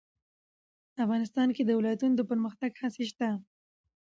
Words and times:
افغانستان 1.03 1.47
کې 1.55 1.63
د 1.65 1.71
ولایتونو 1.79 2.13
د 2.17 2.21
پرمختګ 2.29 2.71
هڅې 2.81 3.03
شته. 3.11 3.29